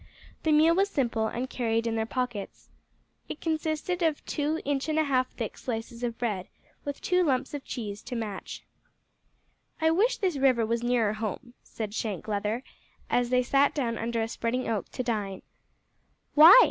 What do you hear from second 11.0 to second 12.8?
home," said Shank Leather,